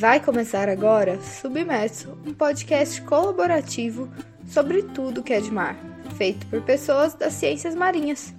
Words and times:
Vai 0.00 0.18
começar 0.18 0.66
agora 0.66 1.20
Submerso, 1.20 2.16
um 2.26 2.32
podcast 2.32 3.02
colaborativo 3.02 4.10
sobre 4.48 4.82
tudo 4.82 5.22
que 5.22 5.30
é 5.30 5.42
de 5.42 5.50
mar, 5.50 5.76
feito 6.16 6.46
por 6.46 6.62
pessoas 6.62 7.12
das 7.12 7.34
ciências 7.34 7.74
marinhas. 7.74 8.34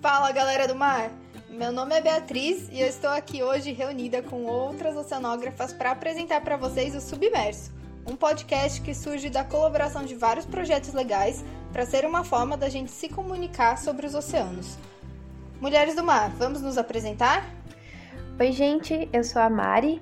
Fala 0.00 0.32
galera 0.32 0.66
do 0.66 0.74
mar! 0.74 1.10
Meu 1.50 1.70
nome 1.70 1.96
é 1.96 2.00
Beatriz 2.00 2.66
e 2.72 2.80
eu 2.80 2.86
estou 2.86 3.10
aqui 3.10 3.42
hoje 3.42 3.72
reunida 3.72 4.22
com 4.22 4.44
outras 4.44 4.96
oceanógrafas 4.96 5.70
para 5.70 5.90
apresentar 5.90 6.40
para 6.40 6.56
vocês 6.56 6.94
o 6.94 7.00
Submerso 7.02 7.76
um 8.08 8.16
podcast 8.16 8.80
que 8.80 8.94
surge 8.94 9.28
da 9.28 9.44
colaboração 9.44 10.02
de 10.02 10.14
vários 10.14 10.46
projetos 10.46 10.94
legais 10.94 11.44
para 11.72 11.84
ser 11.84 12.06
uma 12.06 12.24
forma 12.24 12.56
da 12.56 12.68
gente 12.68 12.90
se 12.90 13.06
comunicar 13.08 13.76
sobre 13.76 14.06
os 14.06 14.14
oceanos. 14.14 14.78
Mulheres 15.60 15.94
do 15.94 16.02
Mar, 16.02 16.30
vamos 16.30 16.62
nos 16.62 16.78
apresentar? 16.78 17.44
Oi, 18.40 18.50
gente, 18.52 19.08
eu 19.12 19.22
sou 19.22 19.42
a 19.42 19.50
Mari, 19.50 20.00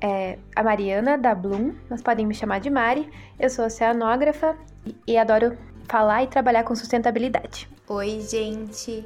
é, 0.00 0.38
a 0.54 0.62
Mariana 0.62 1.18
da 1.18 1.34
Bloom, 1.34 1.74
mas 1.90 2.00
podem 2.00 2.26
me 2.26 2.34
chamar 2.34 2.60
de 2.60 2.70
Mari. 2.70 3.10
Eu 3.40 3.50
sou 3.50 3.64
oceanógrafa 3.64 4.56
e, 4.86 4.94
e 5.08 5.18
adoro 5.18 5.58
falar 5.88 6.22
e 6.22 6.28
trabalhar 6.28 6.62
com 6.62 6.76
sustentabilidade. 6.76 7.68
Oi, 7.88 8.20
gente, 8.20 9.04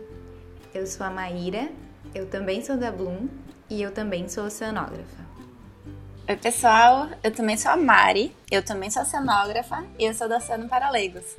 eu 0.75 0.87
sou 0.87 1.07
a 1.07 1.11
Maíra, 1.11 1.71
eu 2.15 2.27
também 2.27 2.63
sou 2.63 2.77
da 2.77 2.91
Bloom 2.91 3.29
e 3.71 3.81
eu 3.81 3.93
também 3.93 4.29
sou 4.29 4.45
oceanógrafa. 4.45 5.32
Oi, 6.33 6.39
pessoal. 6.39 7.11
Eu 7.23 7.31
também 7.31 7.59
sou 7.59 7.71
a 7.71 7.77
Mari. 7.77 8.35
Eu 8.51 8.65
também 8.65 8.89
sou 8.89 9.05
cenógrafa 9.05 9.85
e 9.99 10.07
eu 10.07 10.15
sou 10.15 10.27
da 10.27 10.41
para 10.67 10.89
Leigos. 10.89 11.37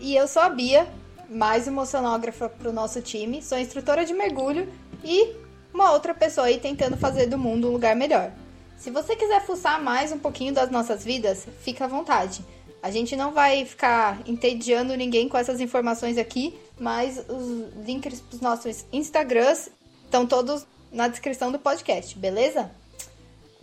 E 0.00 0.16
eu 0.16 0.26
sou 0.26 0.40
a 0.40 0.48
Bia, 0.48 0.88
mais 1.28 1.68
uma 1.68 1.82
oceanógrafa 1.82 2.48
para 2.48 2.70
o 2.70 2.72
nosso 2.72 3.02
time. 3.02 3.42
Sou 3.42 3.58
instrutora 3.58 4.06
de 4.06 4.14
mergulho 4.14 4.66
e 5.04 5.36
uma 5.74 5.92
outra 5.92 6.14
pessoa 6.14 6.46
aí 6.46 6.58
tentando 6.58 6.96
fazer 6.96 7.26
do 7.26 7.36
mundo 7.36 7.68
um 7.68 7.72
lugar 7.72 7.94
melhor. 7.94 8.32
Se 8.78 8.90
você 8.90 9.14
quiser 9.14 9.44
fuçar 9.44 9.78
mais 9.78 10.10
um 10.10 10.18
pouquinho 10.18 10.54
das 10.54 10.70
nossas 10.70 11.04
vidas, 11.04 11.46
fica 11.60 11.84
à 11.84 11.86
vontade. 11.86 12.42
A 12.82 12.90
gente 12.90 13.14
não 13.14 13.30
vai 13.30 13.66
ficar 13.66 14.22
entediando 14.24 14.96
ninguém 14.96 15.28
com 15.28 15.36
essas 15.36 15.60
informações 15.60 16.16
aqui, 16.16 16.58
mas 16.80 17.22
os 17.28 17.86
links 17.86 18.22
para 18.22 18.36
os 18.36 18.40
nossos 18.40 18.86
Instagrams 18.90 19.68
estão 20.02 20.26
todos 20.26 20.66
na 20.90 21.08
descrição 21.08 21.52
do 21.52 21.58
podcast, 21.58 22.18
beleza? 22.18 22.70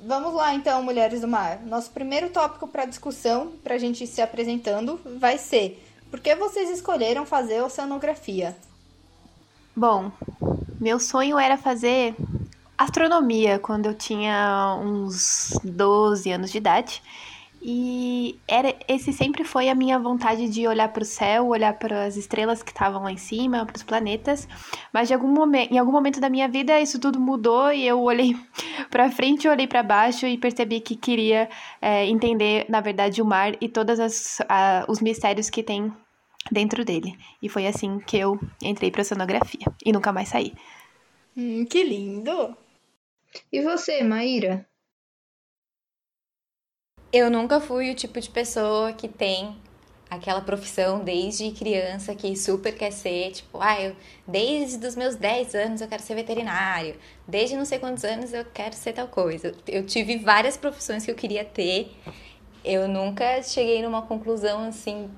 Vamos 0.03 0.33
lá 0.33 0.55
então, 0.55 0.81
mulheres 0.81 1.21
do 1.21 1.27
mar. 1.27 1.59
Nosso 1.63 1.91
primeiro 1.91 2.29
tópico 2.29 2.67
para 2.67 2.85
discussão, 2.85 3.51
para 3.63 3.75
a 3.75 3.77
gente 3.77 4.03
ir 4.03 4.07
se 4.07 4.19
apresentando, 4.19 4.99
vai 5.19 5.37
ser: 5.37 5.85
por 6.09 6.19
que 6.19 6.35
vocês 6.35 6.71
escolheram 6.71 7.23
fazer 7.23 7.61
oceanografia? 7.61 8.57
Bom, 9.75 10.11
meu 10.79 10.99
sonho 10.99 11.37
era 11.37 11.55
fazer 11.55 12.15
astronomia 12.75 13.59
quando 13.59 13.85
eu 13.85 13.93
tinha 13.93 14.75
uns 14.81 15.53
12 15.63 16.31
anos 16.31 16.51
de 16.51 16.57
idade. 16.57 17.03
E 17.63 18.39
era, 18.47 18.75
esse 18.87 19.13
sempre 19.13 19.43
foi 19.43 19.69
a 19.69 19.75
minha 19.75 19.99
vontade 19.99 20.49
de 20.49 20.67
olhar 20.67 20.87
para 20.91 21.03
o 21.03 21.05
céu, 21.05 21.47
olhar 21.47 21.77
para 21.77 22.05
as 22.05 22.17
estrelas 22.17 22.63
que 22.63 22.71
estavam 22.71 23.03
lá 23.03 23.11
em 23.11 23.17
cima, 23.17 23.65
para 23.67 23.75
os 23.75 23.83
planetas. 23.83 24.47
Mas 24.91 25.07
de 25.07 25.13
algum 25.13 25.27
momento, 25.27 25.71
em 25.71 25.77
algum 25.77 25.91
momento 25.91 26.19
da 26.19 26.27
minha 26.27 26.47
vida 26.47 26.79
isso 26.81 26.99
tudo 26.99 27.19
mudou 27.19 27.71
e 27.71 27.85
eu 27.85 28.01
olhei 28.01 28.35
para 28.89 29.11
frente, 29.11 29.47
olhei 29.47 29.67
para 29.67 29.83
baixo 29.83 30.25
e 30.25 30.39
percebi 30.39 30.79
que 30.79 30.95
queria 30.95 31.47
é, 31.79 32.07
entender, 32.07 32.65
na 32.67 32.81
verdade, 32.81 33.21
o 33.21 33.25
mar 33.25 33.55
e 33.61 33.69
todos 33.69 33.99
os 34.87 34.99
mistérios 34.99 35.47
que 35.47 35.61
tem 35.61 35.93
dentro 36.51 36.83
dele. 36.83 37.15
E 37.43 37.47
foi 37.47 37.67
assim 37.67 37.99
que 37.99 38.17
eu 38.17 38.39
entrei 38.63 38.89
para 38.89 39.01
oceanografia 39.01 39.67
e 39.85 39.91
nunca 39.91 40.11
mais 40.11 40.29
saí. 40.29 40.53
Hum, 41.37 41.65
que 41.65 41.83
lindo! 41.83 42.57
E 43.51 43.61
você, 43.61 44.03
Maíra? 44.03 44.67
Eu 47.13 47.29
nunca 47.29 47.59
fui 47.59 47.91
o 47.91 47.95
tipo 47.95 48.21
de 48.21 48.29
pessoa 48.29 48.93
que 48.93 49.05
tem 49.05 49.53
aquela 50.09 50.39
profissão 50.39 51.03
desde 51.03 51.51
criança 51.51 52.15
que 52.15 52.37
super 52.37 52.73
quer 52.73 52.91
ser, 52.91 53.31
tipo, 53.31 53.59
ah, 53.59 53.81
eu 53.81 53.93
desde 54.25 54.85
os 54.87 54.95
meus 54.95 55.17
10 55.17 55.53
anos 55.55 55.81
eu 55.81 55.89
quero 55.89 56.01
ser 56.01 56.15
veterinário, 56.15 56.95
desde 57.27 57.57
não 57.57 57.65
sei 57.65 57.79
quantos 57.79 58.05
anos 58.05 58.31
eu 58.31 58.45
quero 58.45 58.75
ser 58.75 58.93
tal 58.93 59.09
coisa. 59.09 59.53
Eu 59.67 59.85
tive 59.85 60.19
várias 60.19 60.55
profissões 60.55 61.03
que 61.03 61.11
eu 61.11 61.15
queria 61.15 61.43
ter. 61.43 61.91
Eu 62.63 62.87
nunca 62.87 63.43
cheguei 63.43 63.81
numa 63.81 64.03
conclusão 64.03 64.69
assim 64.69 65.09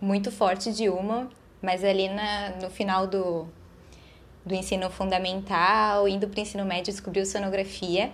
muito 0.00 0.30
forte 0.30 0.72
de 0.72 0.88
uma, 0.88 1.28
mas 1.60 1.82
ali 1.82 2.08
na, 2.08 2.50
no 2.62 2.70
final 2.70 3.08
do, 3.08 3.48
do 4.46 4.54
ensino 4.54 4.88
fundamental, 4.88 6.06
indo 6.06 6.28
para 6.28 6.38
o 6.38 6.42
ensino 6.42 6.64
médio, 6.64 6.92
descobri 6.92 7.26
sonografia 7.26 8.12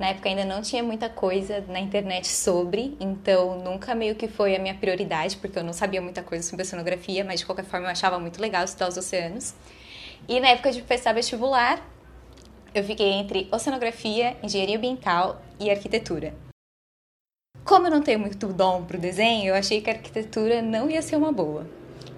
na 0.00 0.08
época 0.08 0.30
ainda 0.30 0.46
não 0.46 0.62
tinha 0.62 0.82
muita 0.82 1.10
coisa 1.10 1.62
na 1.68 1.78
internet 1.78 2.26
sobre, 2.26 2.96
então 2.98 3.62
nunca 3.62 3.94
meio 3.94 4.14
que 4.14 4.26
foi 4.26 4.56
a 4.56 4.58
minha 4.58 4.74
prioridade, 4.74 5.36
porque 5.36 5.58
eu 5.58 5.62
não 5.62 5.74
sabia 5.74 6.00
muita 6.00 6.22
coisa 6.22 6.42
sobre 6.42 6.62
oceanografia, 6.62 7.22
mas 7.22 7.40
de 7.40 7.46
qualquer 7.46 7.66
forma 7.66 7.86
eu 7.86 7.90
achava 7.90 8.18
muito 8.18 8.40
legal 8.40 8.64
estudar 8.64 8.88
os 8.88 8.96
oceanos. 8.96 9.54
E 10.26 10.40
na 10.40 10.48
época 10.48 10.72
de 10.72 10.80
prestar 10.80 11.12
vestibular, 11.12 11.86
eu 12.74 12.82
fiquei 12.82 13.10
entre 13.10 13.46
oceanografia, 13.52 14.38
engenharia 14.42 14.78
ambiental 14.78 15.42
e 15.60 15.70
arquitetura. 15.70 16.32
Como 17.62 17.86
eu 17.86 17.90
não 17.90 18.00
tenho 18.00 18.20
muito 18.20 18.46
dom 18.46 18.84
para 18.84 18.96
o 18.96 19.00
desenho, 19.00 19.48
eu 19.48 19.54
achei 19.54 19.82
que 19.82 19.90
a 19.90 19.92
arquitetura 19.92 20.62
não 20.62 20.90
ia 20.90 21.02
ser 21.02 21.16
uma 21.16 21.30
boa. 21.30 21.66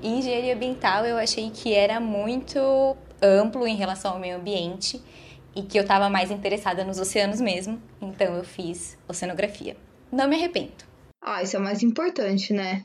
E 0.00 0.08
engenharia 0.08 0.54
ambiental 0.54 1.04
eu 1.04 1.18
achei 1.18 1.50
que 1.50 1.74
era 1.74 1.98
muito 1.98 2.96
amplo 3.20 3.66
em 3.66 3.74
relação 3.74 4.12
ao 4.12 4.20
meio 4.20 4.36
ambiente 4.36 5.02
e 5.54 5.62
que 5.62 5.78
eu 5.78 5.82
estava 5.82 6.08
mais 6.08 6.30
interessada 6.30 6.84
nos 6.84 6.98
oceanos 6.98 7.40
mesmo, 7.40 7.80
então 8.00 8.34
eu 8.34 8.44
fiz 8.44 8.98
oceanografia. 9.08 9.76
Não 10.10 10.28
me 10.28 10.36
arrependo. 10.36 10.84
Ah, 11.20 11.42
isso 11.42 11.56
é 11.56 11.58
o 11.58 11.62
mais 11.62 11.82
importante, 11.82 12.52
né? 12.52 12.84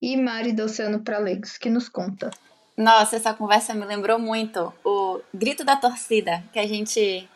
E 0.00 0.16
Mari 0.16 0.52
do 0.52 0.64
Oceano 0.64 1.00
para 1.00 1.18
Leigos, 1.18 1.56
que 1.58 1.70
nos 1.70 1.88
conta? 1.88 2.30
Nossa, 2.76 3.16
essa 3.16 3.32
conversa 3.32 3.74
me 3.74 3.84
lembrou 3.84 4.18
muito 4.18 4.72
o 4.84 5.20
grito 5.32 5.64
da 5.64 5.76
torcida, 5.76 6.42
que 6.52 6.58
a 6.58 6.66
gente 6.66 7.28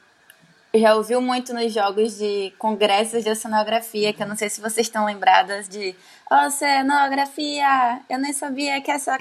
já 0.75 0.95
ouviu 0.95 1.21
muito 1.21 1.55
nos 1.55 1.73
jogos 1.73 2.19
de 2.19 2.53
congressos 2.59 3.25
de 3.25 3.31
oceanografia, 3.31 4.13
que 4.13 4.23
eu 4.23 4.27
não 4.27 4.37
sei 4.37 4.51
se 4.51 4.61
vocês 4.61 4.87
estão 4.87 5.07
lembradas 5.07 5.69
de 5.69 5.95
oceanografia, 6.31 8.01
eu 8.09 8.19
nem 8.19 8.33
sabia 8.33 8.81
que 8.81 8.91
essa 8.91 9.17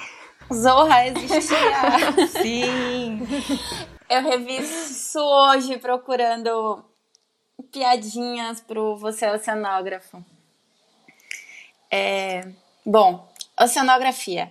zorra 0.53 1.07
existia. 1.07 2.27
Sim! 2.41 3.19
Eu 4.09 4.21
revi 4.21 4.57
isso 4.57 5.19
hoje 5.19 5.77
procurando 5.77 6.81
piadinhas 7.71 8.61
pro 8.61 8.95
Você 8.95 9.27
Oceanógrafo. 9.27 10.23
É, 11.91 12.47
bom, 12.85 13.27
oceanografia. 13.59 14.49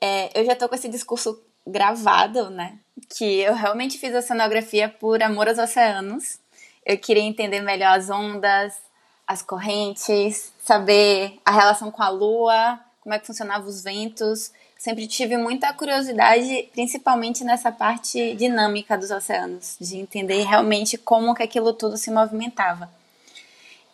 É, 0.00 0.36
eu 0.38 0.44
já 0.44 0.56
tô 0.56 0.68
com 0.68 0.74
esse 0.74 0.88
discurso 0.88 1.40
gravado, 1.64 2.50
né? 2.50 2.80
Que 3.16 3.42
eu 3.42 3.54
realmente 3.54 3.96
fiz 3.96 4.12
oceanografia 4.12 4.88
por 4.88 5.22
amor 5.22 5.46
aos 5.46 5.58
oceanos. 5.58 6.40
Eu 6.84 6.98
queria 6.98 7.22
entender 7.22 7.60
melhor 7.60 7.96
as 7.96 8.10
ondas, 8.10 8.76
as 9.24 9.40
correntes, 9.40 10.52
saber 10.58 11.40
a 11.44 11.52
relação 11.52 11.92
com 11.92 12.02
a 12.02 12.08
lua, 12.08 12.80
como 13.02 13.14
é 13.14 13.18
que 13.18 13.26
funcionavam 13.26 13.68
os 13.68 13.82
ventos 13.82 14.52
sempre 14.82 15.06
tive 15.06 15.36
muita 15.36 15.72
curiosidade, 15.72 16.68
principalmente 16.72 17.44
nessa 17.44 17.70
parte 17.70 18.34
dinâmica 18.34 18.98
dos 18.98 19.12
oceanos, 19.12 19.76
de 19.80 19.96
entender 19.96 20.42
realmente 20.42 20.98
como 20.98 21.36
que 21.36 21.42
aquilo 21.44 21.72
tudo 21.72 21.96
se 21.96 22.10
movimentava. 22.10 22.90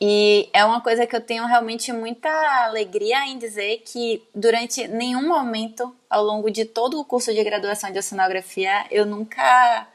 E 0.01 0.49
é 0.53 0.65
uma 0.65 0.81
coisa 0.81 1.07
que 1.07 1.15
eu 1.15 1.21
tenho 1.21 1.45
realmente 1.45 1.93
muita 1.93 2.31
alegria 2.65 3.27
em 3.27 3.37
dizer 3.37 3.83
que 3.85 4.23
durante 4.35 4.89
nenhum 4.89 5.29
momento 5.29 5.95
ao 6.09 6.25
longo 6.25 6.51
de 6.51 6.65
todo 6.65 6.99
o 6.99 7.05
curso 7.05 7.35
de 7.35 7.45
graduação 7.45 7.91
de 7.91 7.99
oceanografia 7.99 8.87
eu 8.91 9.05
nunca 9.05 9.87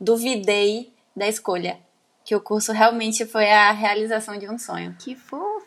duvidei 0.00 0.92
da 1.14 1.28
escolha, 1.28 1.78
que 2.24 2.34
o 2.34 2.40
curso 2.40 2.72
realmente 2.72 3.24
foi 3.24 3.50
a 3.52 3.70
realização 3.70 4.36
de 4.36 4.48
um 4.48 4.58
sonho. 4.58 4.96
Que 4.98 5.14
fofo! 5.14 5.59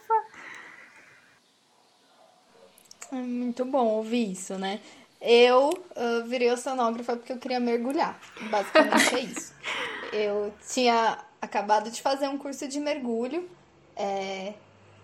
É 3.14 3.22
muito 3.22 3.64
bom 3.64 3.86
ouvir 3.86 4.32
isso, 4.32 4.58
né? 4.58 4.80
Eu 5.22 5.70
uh, 5.70 6.28
virei 6.28 6.52
oceanógrafa 6.52 7.16
porque 7.16 7.32
eu 7.32 7.38
queria 7.38 7.60
mergulhar. 7.60 8.20
Basicamente 8.50 9.16
é 9.16 9.20
isso. 9.20 9.54
Eu 10.12 10.54
tinha 10.72 11.18
acabado 11.42 11.90
de 11.90 12.00
fazer 12.00 12.28
um 12.28 12.38
curso 12.38 12.68
de 12.68 12.80
mergulho. 12.80 13.50
É, 13.96 14.54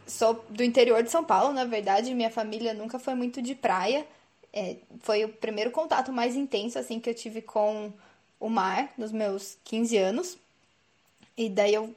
sou 0.05 0.45
do 0.49 0.63
interior 0.63 1.01
de 1.01 1.09
São 1.09 1.23
Paulo, 1.23 1.51
na 1.51 1.65
verdade. 1.65 2.13
Minha 2.13 2.29
família 2.29 2.75
nunca 2.75 2.99
foi 2.99 3.15
muito 3.15 3.41
de 3.41 3.55
praia. 3.55 4.05
É, 4.53 4.75
foi 4.99 5.25
o 5.25 5.29
primeiro 5.29 5.71
contato 5.71 6.11
mais 6.11 6.35
intenso 6.35 6.77
assim 6.77 6.99
que 6.99 7.09
eu 7.09 7.15
tive 7.15 7.41
com 7.41 7.91
o 8.39 8.49
mar 8.49 8.91
nos 8.97 9.11
meus 9.11 9.57
15 9.63 9.97
anos. 9.97 10.37
E 11.35 11.49
daí 11.49 11.73
eu 11.73 11.95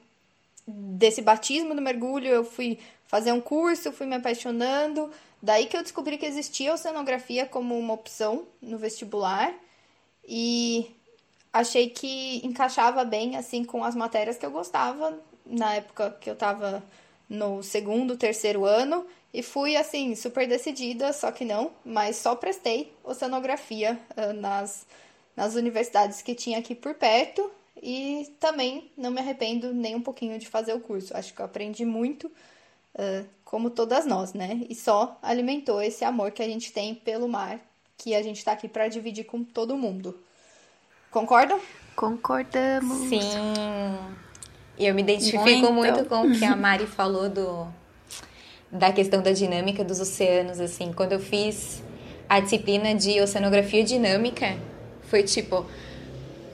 desse 0.67 1.21
batismo 1.21 1.75
do 1.75 1.83
mergulho, 1.83 2.29
eu 2.29 2.45
fui 2.45 2.79
fazer 3.07 3.33
um 3.33 3.41
curso, 3.41 3.93
fui 3.93 4.07
me 4.07 4.17
apaixonando, 4.17 5.11
Daí 5.43 5.67
que 5.67 5.77
eu 5.77 5.83
descobri 5.83 6.17
que 6.17 6.27
existia 6.27 6.73
oceanografia 6.73 7.45
como 7.45 7.77
uma 7.77 7.95
opção 7.95 8.47
no 8.61 8.79
vestibular 8.79 9.53
e 10.27 10.95
achei 11.53 11.91
que 11.91 12.41
encaixava 12.47 13.05
bem 13.05 13.37
assim 13.37 13.65
com 13.65 13.83
as 13.83 13.97
matérias 13.97 14.39
que 14.39 14.47
eu 14.47 14.53
gostava 14.53 15.19
na 15.45 15.75
época 15.75 16.17
que 16.21 16.31
eu 16.31 16.35
estava 16.35 16.83
no 17.29 17.63
segundo, 17.63 18.17
terceiro 18.17 18.65
ano 18.65 19.05
e 19.35 19.43
fui 19.43 19.77
assim 19.77 20.15
super 20.15 20.47
decidida, 20.47 21.13
só 21.13 21.33
que 21.33 21.45
não, 21.45 21.73
mas 21.85 22.17
só 22.17 22.37
prestei 22.37 22.93
oceanografia 23.03 23.99
uh, 24.17 24.33
nas 24.33 24.87
nas 25.37 25.55
universidades 25.55 26.23
que 26.23 26.35
tinha 26.35 26.59
aqui 26.59 26.75
por 26.75 26.95
perto 26.95 27.51
e 27.83 28.31
também 28.39 28.91
não 28.97 29.11
me 29.11 29.21
arrependo 29.21 29.73
nem 29.75 29.95
um 29.95 30.03
pouquinho 30.03 30.39
de 30.39 30.47
fazer 30.47 30.75
o 30.75 30.81
curso. 30.81 31.17
Acho 31.17 31.35
que 31.35 31.41
eu 31.41 31.47
aprendi 31.47 31.85
muito, 31.85 32.27
uh, 32.27 33.27
como 33.53 33.69
todas 33.69 34.07
nós, 34.07 34.33
né? 34.33 34.63
E 34.71 34.75
só 34.75 35.19
alimentou 35.23 35.83
esse 35.83 36.07
amor 36.07 36.31
que 36.31 36.43
a 36.43 36.47
gente 36.47 36.73
tem 36.73 36.95
pelo 36.95 37.29
mar, 37.29 37.61
que 37.99 38.15
a 38.15 38.23
gente 38.23 38.39
está 38.39 38.53
aqui 38.53 38.67
para 38.67 38.89
dividir 38.89 39.25
com 39.25 39.45
todo 39.45 39.77
mundo. 39.77 40.19
Concordam? 41.11 41.61
Concordamos. 41.95 43.11
Sim. 43.11 43.21
E 44.79 44.87
eu 44.87 44.95
me 44.95 45.03
identifico 45.03 45.71
muito. 45.71 45.71
muito 45.71 46.05
com 46.07 46.29
o 46.29 46.33
que 46.33 46.47
a 46.47 46.57
Mari 46.57 46.87
falou 46.87 47.29
do 47.29 47.69
da 48.71 48.91
questão 48.91 49.21
da 49.21 49.33
dinâmica 49.33 49.85
dos 49.85 50.01
oceanos, 50.01 50.59
assim. 50.59 50.91
Quando 50.91 51.13
eu 51.13 51.21
fiz 51.21 51.83
a 52.27 52.41
disciplina 52.41 52.95
de 52.95 53.21
oceanografia 53.21 53.85
dinâmica, 53.85 54.57
foi 55.03 55.25
tipo. 55.25 55.67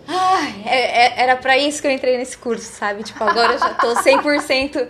Ah, 0.08 0.48
é, 0.66 1.04
é, 1.04 1.20
era 1.20 1.36
para 1.36 1.56
isso 1.56 1.80
que 1.80 1.86
eu 1.86 1.92
entrei 1.92 2.18
nesse 2.18 2.36
curso, 2.36 2.72
sabe? 2.72 3.04
Tipo, 3.04 3.22
agora 3.22 3.52
eu 3.52 3.58
já 3.60 3.74
tô 3.74 3.94
100% 4.02 4.88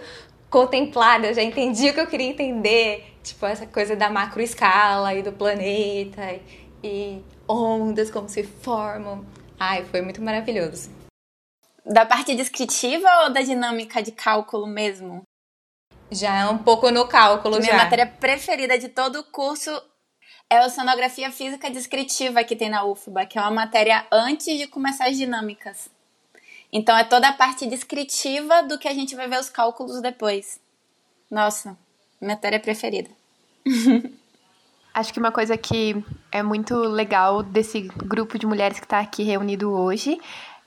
contemplada, 0.50 1.32
já 1.34 1.42
entendi 1.42 1.90
o 1.90 1.94
que 1.94 2.00
eu 2.00 2.06
queria 2.06 2.28
entender. 2.28 3.18
Tipo, 3.22 3.46
essa 3.46 3.66
coisa 3.66 3.94
da 3.94 4.08
macroescala 4.08 5.14
e 5.14 5.22
do 5.22 5.32
planeta 5.32 6.22
e, 6.32 6.42
e 6.82 7.24
ondas, 7.48 8.10
como 8.10 8.28
se 8.28 8.42
formam. 8.42 9.24
Ai, 9.58 9.84
foi 9.84 10.00
muito 10.00 10.22
maravilhoso. 10.22 10.90
Da 11.84 12.04
parte 12.04 12.34
descritiva 12.34 13.08
ou 13.24 13.32
da 13.32 13.42
dinâmica 13.42 14.02
de 14.02 14.12
cálculo 14.12 14.66
mesmo? 14.66 15.22
Já 16.10 16.40
é 16.40 16.46
um 16.46 16.58
pouco 16.58 16.90
no 16.90 17.06
cálculo, 17.06 17.56
que 17.56 17.62
já. 17.62 17.72
Minha 17.72 17.84
matéria 17.84 18.06
preferida 18.06 18.78
de 18.78 18.88
todo 18.88 19.20
o 19.20 19.24
curso 19.24 19.70
é 20.50 20.58
a 20.58 20.66
oceanografia 20.66 21.30
física 21.30 21.70
descritiva 21.70 22.44
que 22.44 22.56
tem 22.56 22.70
na 22.70 22.84
UFBA, 22.84 23.26
que 23.26 23.38
é 23.38 23.40
uma 23.42 23.50
matéria 23.50 24.06
antes 24.10 24.56
de 24.58 24.66
começar 24.66 25.08
as 25.08 25.16
dinâmicas. 25.16 25.90
Então 26.72 26.96
é 26.96 27.04
toda 27.04 27.28
a 27.28 27.32
parte 27.32 27.66
descritiva 27.66 28.62
do 28.62 28.78
que 28.78 28.88
a 28.88 28.94
gente 28.94 29.14
vai 29.16 29.28
ver 29.28 29.40
os 29.40 29.48
cálculos 29.48 30.00
depois. 30.02 30.60
Nossa, 31.30 31.76
matéria 32.20 32.60
preferida. 32.60 33.10
Acho 34.92 35.12
que 35.12 35.20
uma 35.20 35.30
coisa 35.30 35.56
que 35.56 36.02
é 36.32 36.42
muito 36.42 36.74
legal 36.74 37.42
desse 37.42 37.82
grupo 37.82 38.38
de 38.38 38.46
mulheres 38.46 38.80
que 38.80 38.86
está 38.86 38.98
aqui 38.98 39.22
reunido 39.22 39.70
hoje 39.70 40.18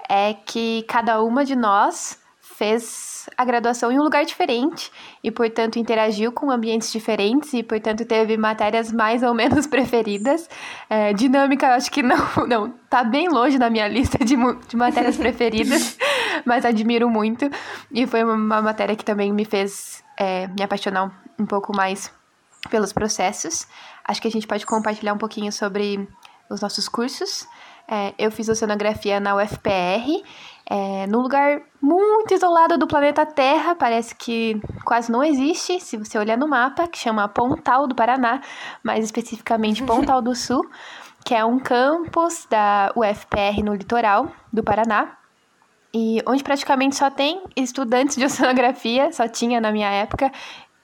é 0.07 0.33
que 0.33 0.83
cada 0.87 1.21
uma 1.21 1.43
de 1.43 1.55
nós 1.55 2.20
fez 2.61 3.27
a 3.35 3.43
graduação 3.43 3.91
em 3.91 3.97
um 3.97 4.03
lugar 4.03 4.23
diferente 4.23 4.91
e, 5.23 5.31
portanto, 5.31 5.79
interagiu 5.79 6.31
com 6.31 6.51
ambientes 6.51 6.91
diferentes 6.91 7.51
e, 7.53 7.63
portanto, 7.63 8.05
teve 8.05 8.37
matérias 8.37 8.91
mais 8.91 9.23
ou 9.23 9.33
menos 9.33 9.65
preferidas. 9.65 10.47
É, 10.87 11.11
dinâmica, 11.11 11.73
acho 11.73 11.89
que 11.89 12.03
não, 12.03 12.17
não, 12.47 12.69
tá 12.87 13.03
bem 13.03 13.27
longe 13.29 13.57
da 13.57 13.67
minha 13.67 13.87
lista 13.87 14.23
de, 14.23 14.35
de 14.67 14.77
matérias 14.77 15.17
preferidas, 15.17 15.97
mas 16.45 16.63
admiro 16.63 17.09
muito 17.09 17.49
e 17.91 18.05
foi 18.05 18.23
uma 18.23 18.61
matéria 18.61 18.95
que 18.95 19.03
também 19.03 19.33
me 19.33 19.43
fez 19.43 20.03
é, 20.19 20.45
me 20.47 20.61
apaixonar 20.61 21.11
um 21.39 21.47
pouco 21.47 21.75
mais 21.75 22.13
pelos 22.69 22.93
processos. 22.93 23.67
Acho 24.07 24.21
que 24.21 24.27
a 24.27 24.31
gente 24.31 24.45
pode 24.45 24.67
compartilhar 24.67 25.13
um 25.13 25.17
pouquinho 25.17 25.51
sobre 25.51 26.07
os 26.47 26.61
nossos 26.61 26.87
cursos. 26.87 27.47
É, 27.87 28.13
eu 28.17 28.31
fiz 28.31 28.47
oceanografia 28.47 29.19
na 29.19 29.35
UFPR, 29.35 30.05
é, 30.73 31.05
num 31.05 31.19
lugar 31.19 31.63
muito 31.81 32.33
isolado 32.33 32.77
do 32.77 32.87
planeta 32.87 33.25
Terra, 33.25 33.75
parece 33.75 34.15
que 34.15 34.57
quase 34.85 35.11
não 35.11 35.21
existe, 35.21 35.81
se 35.81 35.97
você 35.97 36.17
olhar 36.17 36.37
no 36.37 36.47
mapa, 36.47 36.87
que 36.87 36.97
chama 36.97 37.27
Pontal 37.27 37.87
do 37.87 37.93
Paraná, 37.93 38.39
mais 38.81 39.03
especificamente 39.03 39.83
Pontal 39.83 40.21
do 40.21 40.33
Sul, 40.33 40.65
que 41.25 41.35
é 41.35 41.43
um 41.43 41.59
campus 41.59 42.47
da 42.49 42.93
UFPR 42.95 43.61
no 43.61 43.75
litoral 43.75 44.31
do 44.53 44.63
Paraná, 44.63 45.17
e 45.93 46.23
onde 46.25 46.41
praticamente 46.41 46.95
só 46.95 47.11
tem 47.11 47.43
estudantes 47.53 48.15
de 48.15 48.23
oceanografia, 48.23 49.11
só 49.11 49.27
tinha 49.27 49.59
na 49.59 49.73
minha 49.73 49.91
época, 49.91 50.31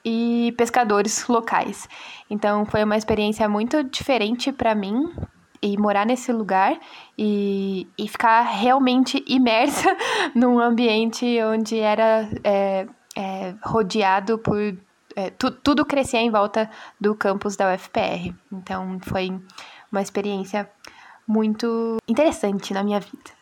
e 0.04 0.52
pescadores 0.58 1.26
locais. 1.28 1.88
Então 2.28 2.66
foi 2.66 2.84
uma 2.84 2.98
experiência 2.98 3.48
muito 3.48 3.82
diferente 3.84 4.52
para 4.52 4.74
mim 4.74 5.10
e 5.60 5.76
morar 5.76 6.06
nesse 6.06 6.32
lugar 6.32 6.78
e, 7.16 7.86
e 7.98 8.08
ficar 8.08 8.42
realmente 8.42 9.24
imersa 9.26 9.96
num 10.34 10.58
ambiente 10.58 11.26
onde 11.42 11.78
era 11.78 12.28
é, 12.44 12.86
é, 13.16 13.54
rodeado 13.62 14.38
por 14.38 14.58
é, 15.16 15.30
tu, 15.30 15.50
tudo 15.50 15.84
crescia 15.84 16.20
em 16.20 16.30
volta 16.30 16.70
do 17.00 17.14
campus 17.14 17.56
da 17.56 17.74
UFPR. 17.74 18.32
Então 18.52 19.00
foi 19.02 19.30
uma 19.90 20.00
experiência 20.00 20.70
muito 21.26 21.96
interessante 22.06 22.72
na 22.72 22.84
minha 22.84 23.00
vida. 23.00 23.38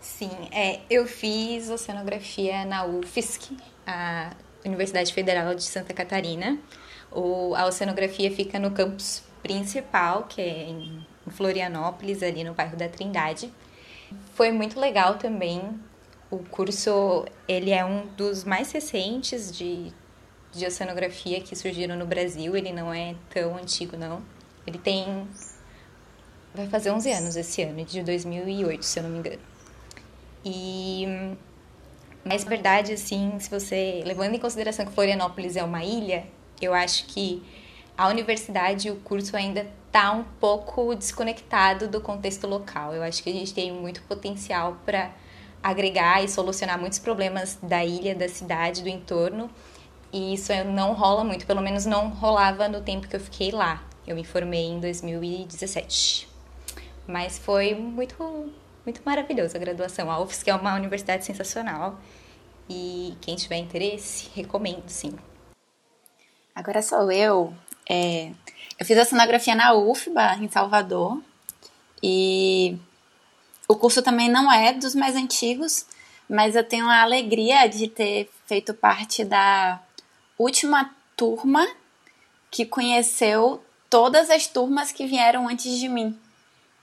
Sim, 0.00 0.30
é, 0.50 0.80
eu 0.88 1.06
fiz 1.06 1.68
oceanografia 1.68 2.64
na 2.64 2.86
UFSC, 2.86 3.54
a 3.86 4.30
Universidade 4.64 5.12
Federal 5.12 5.54
de 5.54 5.62
Santa 5.62 5.92
Catarina. 5.92 6.58
O, 7.10 7.54
a 7.54 7.66
oceanografia 7.66 8.30
fica 8.30 8.58
no 8.58 8.70
campus 8.70 9.22
principal, 9.42 10.24
que 10.24 10.40
é 10.40 10.68
em 10.68 11.06
Florianópolis, 11.28 12.22
ali 12.22 12.44
no 12.44 12.54
bairro 12.54 12.76
da 12.76 12.88
Trindade. 12.88 13.52
Foi 14.34 14.50
muito 14.52 14.78
legal 14.78 15.16
também. 15.16 15.62
O 16.30 16.38
curso, 16.38 17.24
ele 17.46 17.70
é 17.70 17.84
um 17.84 18.06
dos 18.16 18.44
mais 18.44 18.72
recentes 18.72 19.50
de, 19.50 19.92
de 20.52 20.66
oceanografia 20.66 21.40
que 21.40 21.54
surgiram 21.54 21.96
no 21.96 22.06
Brasil. 22.06 22.56
Ele 22.56 22.72
não 22.72 22.92
é 22.92 23.14
tão 23.30 23.56
antigo, 23.56 23.96
não. 23.96 24.22
Ele 24.66 24.78
tem... 24.78 25.26
Vai 26.54 26.66
fazer 26.68 26.90
11 26.90 27.12
anos 27.12 27.36
esse 27.36 27.62
ano, 27.62 27.84
de 27.84 28.02
2008, 28.02 28.82
se 28.82 28.98
eu 28.98 29.02
não 29.02 29.10
me 29.10 29.18
engano. 29.18 29.42
E 30.44 31.36
mas 32.24 32.42
verdade 32.42 32.92
assim, 32.92 33.38
se 33.38 33.48
você 33.48 34.02
levando 34.04 34.34
em 34.34 34.38
consideração 34.38 34.84
que 34.84 34.92
Florianópolis 34.92 35.54
é 35.54 35.62
uma 35.62 35.84
ilha, 35.84 36.26
eu 36.60 36.74
acho 36.74 37.06
que 37.06 37.42
a 37.96 38.08
universidade, 38.08 38.90
o 38.90 38.96
curso 38.96 39.36
ainda 39.36 39.66
está 39.86 40.12
um 40.12 40.24
pouco 40.38 40.94
desconectado 40.94 41.88
do 41.88 42.00
contexto 42.00 42.46
local. 42.46 42.94
Eu 42.94 43.02
acho 43.02 43.22
que 43.22 43.30
a 43.30 43.32
gente 43.32 43.54
tem 43.54 43.72
muito 43.72 44.02
potencial 44.02 44.76
para 44.84 45.10
agregar 45.62 46.22
e 46.22 46.28
solucionar 46.28 46.78
muitos 46.78 46.98
problemas 46.98 47.58
da 47.62 47.84
ilha, 47.84 48.14
da 48.14 48.28
cidade, 48.28 48.82
do 48.82 48.88
entorno. 48.88 49.50
E 50.12 50.34
isso 50.34 50.52
não 50.72 50.92
rola 50.92 51.24
muito, 51.24 51.46
pelo 51.46 51.60
menos 51.60 51.86
não 51.86 52.10
rolava 52.10 52.68
no 52.68 52.80
tempo 52.80 53.08
que 53.08 53.16
eu 53.16 53.20
fiquei 53.20 53.50
lá. 53.50 53.82
Eu 54.06 54.14
me 54.14 54.24
formei 54.24 54.66
em 54.66 54.80
2017. 54.80 56.28
Mas 57.06 57.38
foi 57.38 57.74
muito 57.74 58.52
muito 58.84 59.00
maravilhoso 59.04 59.56
a 59.56 59.58
graduação. 59.58 60.10
A 60.10 60.20
UFSC 60.20 60.48
é 60.48 60.54
uma 60.54 60.74
universidade 60.76 61.24
sensacional 61.24 61.98
e 62.68 63.16
quem 63.20 63.34
tiver 63.34 63.56
interesse, 63.56 64.30
recomendo, 64.34 64.88
sim. 64.88 65.12
Agora 66.56 66.80
sou 66.80 67.12
eu. 67.12 67.52
É, 67.86 68.30
eu 68.78 68.86
fiz 68.86 68.96
a 68.96 69.04
cenografia 69.04 69.54
na 69.54 69.74
UFBA, 69.74 70.38
em 70.40 70.48
Salvador, 70.48 71.20
e 72.02 72.78
o 73.68 73.76
curso 73.76 74.00
também 74.02 74.30
não 74.30 74.50
é 74.50 74.72
dos 74.72 74.94
mais 74.94 75.14
antigos, 75.14 75.84
mas 76.26 76.56
eu 76.56 76.64
tenho 76.64 76.88
a 76.88 77.02
alegria 77.02 77.68
de 77.68 77.88
ter 77.88 78.30
feito 78.46 78.72
parte 78.72 79.22
da 79.22 79.78
última 80.38 80.90
turma 81.14 81.68
que 82.50 82.64
conheceu 82.64 83.62
todas 83.90 84.30
as 84.30 84.46
turmas 84.46 84.90
que 84.90 85.06
vieram 85.06 85.46
antes 85.46 85.78
de 85.78 85.90
mim. 85.90 86.18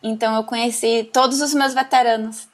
Então 0.03 0.35
eu 0.35 0.43
conheci 0.43 1.09
todos 1.11 1.41
os 1.41 1.51
meus 1.51 1.73
veteranos. 1.73 2.47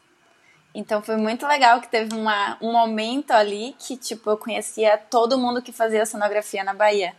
Então 0.74 1.02
foi 1.02 1.18
muito 1.18 1.48
legal 1.48 1.82
que 1.82 1.88
teve 1.88 2.14
uma, 2.14 2.58
um 2.62 2.72
momento 2.72 3.32
ali 3.32 3.76
que 3.80 3.98
tipo 3.98 4.30
eu 4.30 4.38
conhecia 4.38 4.98
todo 4.98 5.38
mundo 5.38 5.62
que 5.62 5.72
fazia 5.72 6.06
sonografia 6.06 6.64
na 6.64 6.74
Bahia. 6.74 7.14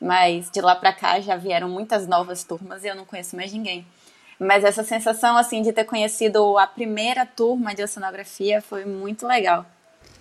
Mas 0.00 0.50
de 0.50 0.60
lá 0.60 0.74
para 0.74 0.92
cá 0.92 1.20
já 1.20 1.36
vieram 1.36 1.68
muitas 1.68 2.06
novas 2.06 2.44
turmas 2.44 2.84
e 2.84 2.88
eu 2.88 2.94
não 2.94 3.04
conheço 3.04 3.36
mais 3.36 3.52
ninguém. 3.52 3.86
Mas 4.38 4.64
essa 4.64 4.82
sensação 4.82 5.36
assim 5.36 5.62
de 5.62 5.72
ter 5.72 5.84
conhecido 5.84 6.58
a 6.58 6.66
primeira 6.66 7.24
turma 7.24 7.74
de 7.74 7.82
oceanografia 7.82 8.60
foi 8.60 8.84
muito 8.84 9.26
legal. 9.26 9.64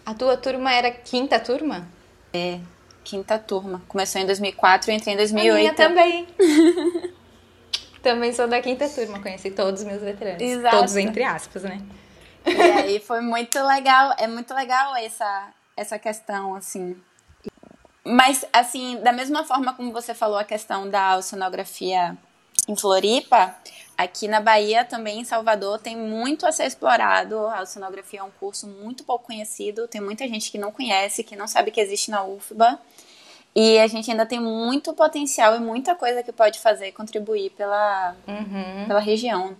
A 0.05 0.13
tua 0.13 0.37
turma 0.37 0.71
era 0.71 0.91
quinta 0.91 1.39
turma? 1.39 1.87
É, 2.33 2.59
quinta 3.03 3.37
turma. 3.37 3.81
Começou 3.87 4.21
em 4.21 4.25
2004 4.25 4.91
e 4.91 4.95
entrei 4.95 5.13
em 5.13 5.17
2008. 5.17 5.51
A 5.51 5.59
minha 5.59 5.73
também. 5.73 6.27
Também 8.03 8.33
sou 8.33 8.49
da 8.49 8.61
quinta 8.61 8.89
turma, 8.89 9.21
conheci 9.21 9.49
todos 9.49 9.79
os 9.79 9.87
meus 9.87 10.01
veteranos. 10.01 10.41
Exato. 10.41 10.75
Todos 10.75 10.97
entre 10.97 11.23
aspas, 11.23 11.63
né? 11.63 11.81
E 12.45 12.61
aí 12.61 12.99
foi 12.99 13.21
muito 13.21 13.61
legal, 13.65 14.13
é 14.17 14.27
muito 14.27 14.53
legal 14.53 14.95
essa, 14.95 15.49
essa 15.75 15.99
questão, 15.99 16.55
assim. 16.55 16.95
Mas, 18.05 18.45
assim, 18.51 18.97
da 19.01 19.13
mesma 19.13 19.45
forma 19.45 19.73
como 19.73 19.91
você 19.91 20.13
falou 20.13 20.37
a 20.37 20.43
questão 20.43 20.89
da 20.89 21.17
oceanografia 21.17 22.17
em 22.67 22.75
Floripa, 22.75 23.55
aqui 23.97 24.27
na 24.27 24.41
Bahia, 24.41 24.83
também 24.83 25.19
em 25.19 25.23
Salvador, 25.23 25.79
tem 25.79 25.95
muito 25.95 26.45
a 26.45 26.51
ser 26.51 26.65
explorado. 26.65 27.37
A 27.47 27.61
oceanografia 27.61 28.19
é 28.19 28.23
um 28.23 28.31
curso 28.31 28.67
muito 28.67 29.03
pouco 29.03 29.27
conhecido, 29.27 29.87
tem 29.87 30.01
muita 30.01 30.27
gente 30.27 30.51
que 30.51 30.57
não 30.57 30.71
conhece, 30.71 31.23
que 31.23 31.35
não 31.35 31.47
sabe 31.47 31.71
que 31.71 31.79
existe 31.79 32.11
na 32.11 32.23
UFBA. 32.23 32.79
E 33.55 33.77
a 33.79 33.87
gente 33.87 34.09
ainda 34.09 34.25
tem 34.25 34.39
muito 34.39 34.93
potencial 34.93 35.55
e 35.55 35.59
muita 35.59 35.93
coisa 35.93 36.23
que 36.23 36.31
pode 36.31 36.59
fazer 36.59 36.87
e 36.87 36.91
contribuir 36.91 37.51
pela, 37.51 38.15
uhum. 38.27 38.87
pela 38.87 38.99
região. 38.99 39.55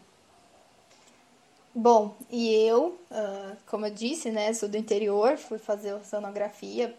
Bom, 1.75 2.15
e 2.29 2.53
eu, 2.53 2.99
uh, 3.09 3.57
como 3.65 3.87
eu 3.87 3.93
disse, 3.93 4.29
né, 4.29 4.53
sou 4.53 4.69
do 4.69 4.77
interior, 4.77 5.37
fui 5.37 5.57
fazer 5.57 5.93
oceanografia 5.93 6.95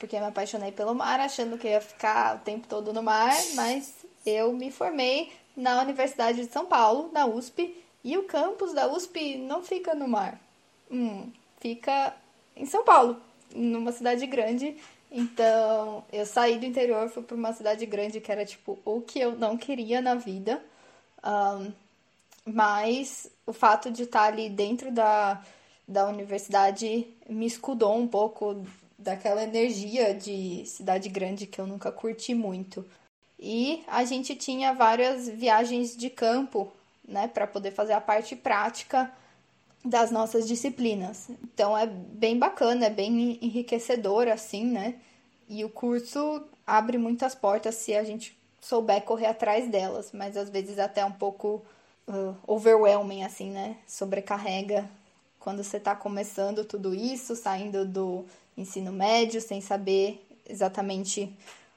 porque 0.00 0.18
me 0.18 0.24
apaixonei 0.26 0.72
pelo 0.72 0.94
mar, 0.94 1.20
achando 1.20 1.58
que 1.58 1.68
ia 1.68 1.80
ficar 1.80 2.36
o 2.36 2.38
tempo 2.38 2.66
todo 2.66 2.90
no 2.90 3.02
mar, 3.02 3.36
mas 3.54 3.94
eu 4.24 4.50
me 4.50 4.70
formei 4.70 5.30
na 5.54 5.82
Universidade 5.82 6.40
de 6.40 6.50
São 6.50 6.64
Paulo, 6.64 7.10
na 7.12 7.26
USP, 7.26 7.76
e 8.02 8.16
o 8.16 8.22
campus 8.22 8.72
da 8.72 8.90
USP 8.90 9.36
não 9.36 9.62
fica 9.62 9.94
no 9.94 10.08
mar. 10.08 10.40
Hum, 10.90 11.30
fica 11.60 12.14
em 12.56 12.64
São 12.64 12.82
Paulo, 12.82 13.20
numa 13.54 13.92
cidade 13.92 14.26
grande. 14.26 14.74
Então, 15.12 16.02
eu 16.10 16.24
saí 16.24 16.58
do 16.58 16.64
interior, 16.64 17.10
fui 17.10 17.22
para 17.22 17.36
uma 17.36 17.52
cidade 17.52 17.84
grande 17.84 18.22
que 18.22 18.32
era 18.32 18.46
tipo 18.46 18.78
o 18.86 19.02
que 19.02 19.20
eu 19.20 19.32
não 19.36 19.58
queria 19.58 20.00
na 20.00 20.14
vida. 20.14 20.62
Um, 21.22 21.72
mas 22.52 23.30
o 23.46 23.52
fato 23.52 23.90
de 23.90 24.04
estar 24.04 24.24
ali 24.24 24.48
dentro 24.48 24.90
da, 24.90 25.42
da 25.86 26.06
universidade 26.06 27.06
me 27.28 27.46
escudou 27.46 27.96
um 27.96 28.06
pouco 28.06 28.64
daquela 28.98 29.42
energia 29.42 30.14
de 30.14 30.64
cidade 30.66 31.08
grande 31.08 31.46
que 31.46 31.60
eu 31.60 31.66
nunca 31.66 31.90
curti 31.90 32.34
muito. 32.34 32.84
E 33.38 33.82
a 33.86 34.04
gente 34.04 34.36
tinha 34.36 34.74
várias 34.74 35.26
viagens 35.28 35.96
de 35.96 36.10
campo, 36.10 36.70
né, 37.08 37.26
para 37.26 37.46
poder 37.46 37.70
fazer 37.70 37.94
a 37.94 38.00
parte 38.00 38.36
prática 38.36 39.10
das 39.84 40.10
nossas 40.10 40.46
disciplinas. 40.46 41.30
Então 41.42 41.76
é 41.76 41.86
bem 41.86 42.38
bacana, 42.38 42.86
é 42.86 42.90
bem 42.90 43.38
enriquecedor 43.40 44.28
assim, 44.28 44.64
né? 44.64 44.96
E 45.48 45.64
o 45.64 45.70
curso 45.70 46.44
abre 46.66 46.98
muitas 46.98 47.34
portas 47.34 47.76
se 47.76 47.94
a 47.94 48.04
gente 48.04 48.38
souber 48.60 49.02
correr 49.02 49.26
atrás 49.26 49.68
delas, 49.68 50.12
mas 50.12 50.36
às 50.36 50.50
vezes 50.50 50.78
até 50.78 51.04
um 51.04 51.12
pouco 51.12 51.64
uh, 52.10 52.36
overwhelming 52.46 53.22
assim, 53.22 53.50
né? 53.50 53.76
Sobrecarrega 53.86 54.88
quando 55.38 55.64
você 55.64 55.78
está 55.78 55.96
começando 55.96 56.64
tudo 56.64 56.94
isso, 56.94 57.34
saindo 57.34 57.86
do 57.86 58.26
ensino 58.56 58.92
médio, 58.92 59.40
sem 59.40 59.60
saber 59.60 60.22
exatamente 60.46 61.32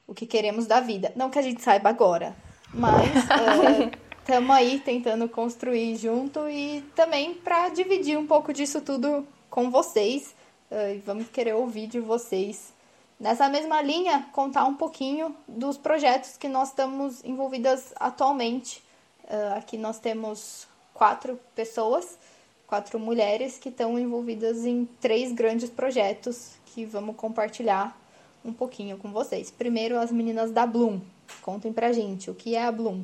o 0.06 0.14
que 0.14 0.26
queremos 0.26 0.66
da 0.66 0.80
vida. 0.80 1.12
Não 1.16 1.30
que 1.30 1.38
a 1.38 1.42
gente 1.42 1.62
saiba 1.62 1.88
agora, 1.88 2.36
mas 2.72 3.08
estamos 4.20 4.50
é, 4.50 4.58
aí 4.58 4.80
tentando 4.80 5.28
construir 5.28 5.96
junto 5.96 6.46
e 6.48 6.82
também 6.94 7.34
para 7.34 7.70
dividir 7.70 8.18
um 8.18 8.26
pouco 8.26 8.52
disso 8.52 8.80
tudo 8.82 9.26
com 9.48 9.70
vocês. 9.70 10.34
Uh, 10.70 11.00
vamos 11.06 11.28
querer 11.28 11.54
ouvir 11.54 11.86
de 11.86 12.00
vocês. 12.00 12.74
Nessa 13.18 13.48
mesma 13.48 13.80
linha, 13.80 14.26
contar 14.32 14.64
um 14.66 14.74
pouquinho 14.74 15.34
dos 15.48 15.78
projetos 15.78 16.36
que 16.36 16.48
nós 16.48 16.68
estamos 16.68 17.24
envolvidas 17.24 17.94
atualmente. 17.96 18.83
Uh, 19.24 19.56
aqui 19.56 19.78
nós 19.78 19.98
temos 19.98 20.66
quatro 20.92 21.38
pessoas, 21.54 22.18
quatro 22.66 22.98
mulheres 22.98 23.58
que 23.58 23.68
estão 23.68 23.98
envolvidas 23.98 24.64
em 24.64 24.84
três 25.00 25.32
grandes 25.32 25.70
projetos 25.70 26.52
que 26.66 26.84
vamos 26.84 27.16
compartilhar 27.16 27.98
um 28.44 28.52
pouquinho 28.52 28.98
com 28.98 29.10
vocês. 29.10 29.50
Primeiro, 29.50 29.98
as 29.98 30.12
meninas 30.12 30.50
da 30.50 30.66
Bloom. 30.66 31.00
Contem 31.40 31.72
pra 31.72 31.92
gente 31.92 32.30
o 32.30 32.34
que 32.34 32.54
é 32.54 32.64
a 32.64 32.70
Bloom. 32.70 33.02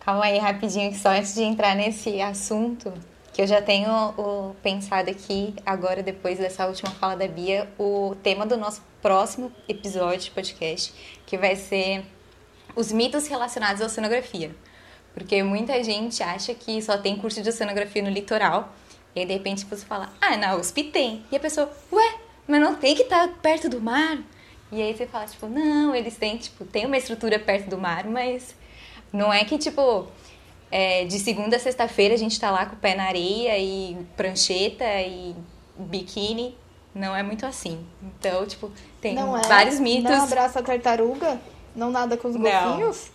Calma 0.00 0.24
aí, 0.24 0.38
rapidinho, 0.38 0.90
que 0.90 0.98
só 0.98 1.10
antes 1.10 1.34
de 1.34 1.42
entrar 1.42 1.76
nesse 1.76 2.20
assunto, 2.20 2.92
que 3.32 3.40
eu 3.40 3.46
já 3.46 3.62
tenho 3.62 3.90
o, 4.18 4.54
pensado 4.62 5.10
aqui, 5.10 5.54
agora, 5.64 6.02
depois 6.02 6.38
dessa 6.38 6.66
última 6.66 6.90
fala 6.90 7.16
da 7.16 7.28
Bia, 7.28 7.68
o 7.78 8.16
tema 8.22 8.44
do 8.44 8.56
nosso 8.56 8.82
próximo 9.00 9.52
episódio 9.68 10.20
de 10.20 10.30
podcast, 10.32 10.92
que 11.24 11.38
vai 11.38 11.54
ser 11.54 12.04
os 12.74 12.92
mitos 12.92 13.26
relacionados 13.26 13.82
à 13.82 13.86
oceanografia. 13.86 14.54
Porque 15.14 15.42
muita 15.42 15.82
gente 15.84 16.22
acha 16.22 16.54
que 16.54 16.80
só 16.80 16.96
tem 16.96 17.16
curso 17.16 17.42
de 17.42 17.48
oceanografia 17.48 18.02
no 18.02 18.10
litoral, 18.10 18.72
e 19.14 19.20
aí 19.20 19.26
de 19.26 19.32
repente 19.32 19.64
você 19.66 19.84
fala, 19.84 20.10
ah, 20.20 20.36
na 20.36 20.56
USP 20.56 20.84
tem. 20.84 21.22
E 21.30 21.36
a 21.36 21.40
pessoa, 21.40 21.70
ué, 21.92 22.14
mas 22.46 22.60
não 22.60 22.74
tem 22.74 22.94
que 22.94 23.02
estar 23.02 23.28
tá 23.28 23.34
perto 23.40 23.68
do 23.68 23.80
mar. 23.80 24.18
E 24.70 24.80
aí 24.80 24.96
você 24.96 25.06
fala, 25.06 25.26
tipo, 25.26 25.46
não, 25.46 25.94
eles 25.94 26.16
têm, 26.16 26.38
tipo, 26.38 26.64
tem 26.64 26.86
uma 26.86 26.96
estrutura 26.96 27.38
perto 27.38 27.68
do 27.68 27.76
mar, 27.76 28.04
mas 28.04 28.54
não 29.12 29.30
é 29.30 29.44
que, 29.44 29.58
tipo, 29.58 30.06
é, 30.70 31.04
de 31.04 31.18
segunda 31.18 31.56
a 31.56 31.60
sexta-feira 31.60 32.14
a 32.14 32.16
gente 32.16 32.40
tá 32.40 32.50
lá 32.50 32.64
com 32.64 32.74
o 32.74 32.78
pé 32.78 32.94
na 32.94 33.04
areia 33.04 33.58
e 33.58 33.98
prancheta 34.16 34.84
e 35.02 35.36
biquíni. 35.76 36.56
Não 36.94 37.14
é 37.14 37.22
muito 37.22 37.44
assim. 37.44 37.86
Então, 38.02 38.46
tipo, 38.46 38.70
tem 39.00 39.14
não 39.14 39.36
é? 39.36 39.42
vários 39.42 39.78
mitos. 39.78 40.10
Não 40.10 40.24
abraça 40.24 40.60
a 40.60 40.62
tartaruga? 40.62 41.38
Não 41.74 41.90
nada 41.90 42.16
com 42.16 42.28
os 42.28 42.36
golfinhos? 42.36 43.10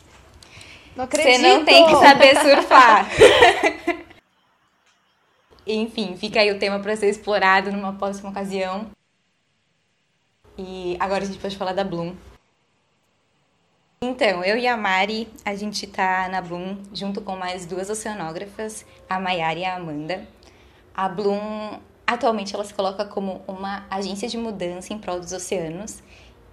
Não 0.96 1.06
acredito! 1.06 1.36
Você 1.36 1.48
não 1.48 1.64
tem 1.64 1.86
que 1.86 1.96
saber 1.96 2.38
surfar. 2.40 3.08
Enfim, 5.68 6.16
fica 6.16 6.40
aí 6.40 6.52
o 6.52 6.58
tema 6.58 6.80
para 6.80 6.96
ser 6.96 7.10
explorado 7.10 7.72
numa 7.72 7.94
próxima 7.94 8.30
ocasião. 8.30 8.88
E 10.58 10.98
agora 11.00 11.24
a 11.24 11.28
gente 11.28 11.40
pode 11.40 11.58
falar 11.58 11.74
da 11.74 11.84
Bloom. 11.84 12.16
Então, 14.02 14.44
eu 14.44 14.58
e 14.58 14.68
a 14.68 14.78
Mari, 14.78 15.28
a 15.44 15.56
gente 15.56 15.86
tá 15.88 16.30
na 16.30 16.40
Bloom 16.42 16.78
junto 16.94 17.20
com 17.20 17.36
mais 17.36 17.66
duas 17.66 17.90
oceanógrafas, 17.90 18.86
a 19.10 19.20
Maiara 19.20 19.60
e 19.60 19.66
a 19.66 19.76
Amanda. 19.76 20.28
A 20.96 21.10
Bloom, 21.10 21.80
atualmente, 22.06 22.56
ela 22.56 22.64
se 22.64 22.74
coloca 22.74 23.06
como 23.06 23.42
uma 23.48 23.86
agência 23.90 24.28
de 24.28 24.38
mudança 24.38 24.94
em 24.94 25.00
prol 25.00 25.20
dos 25.20 25.32
oceanos. 25.32 26.02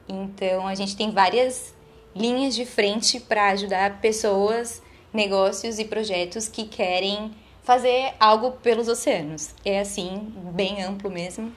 Então, 0.08 0.66
a 0.66 0.74
gente 0.74 0.96
tem 0.96 1.10
várias 1.10 1.73
linhas 2.14 2.54
de 2.54 2.64
frente 2.64 3.18
para 3.20 3.48
ajudar 3.48 4.00
pessoas, 4.00 4.82
negócios 5.12 5.78
e 5.78 5.84
projetos 5.84 6.48
que 6.48 6.64
querem 6.64 7.32
fazer 7.62 8.14
algo 8.20 8.52
pelos 8.52 8.88
oceanos. 8.88 9.54
É 9.64 9.80
assim, 9.80 10.32
bem 10.52 10.82
amplo 10.82 11.10
mesmo. 11.10 11.52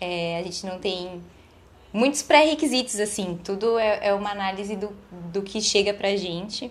É, 0.00 0.38
a 0.38 0.42
gente 0.42 0.66
não 0.66 0.78
tem 0.78 1.22
muitos 1.92 2.22
pré-requisitos, 2.22 2.98
assim, 2.98 3.38
tudo 3.44 3.78
é, 3.78 4.08
é, 4.08 4.14
uma 4.14 4.30
análise 4.30 4.74
do, 4.74 4.92
do 5.32 5.42
que 5.42 5.60
chega 5.60 5.94
pra 5.94 6.16
gente, 6.16 6.70